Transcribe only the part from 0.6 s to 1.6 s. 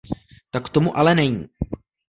tomu ale není.